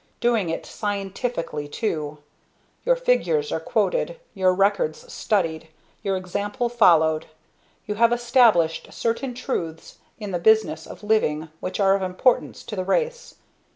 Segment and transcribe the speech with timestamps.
[0.19, 2.17] Doing it scientifically, too.
[2.85, 5.67] Your figures are quoted, your records studied,
[6.01, 7.27] your example followed.
[7.85, 12.75] You have established certain truths in the business of living which are of importance to
[12.75, 13.35] the race.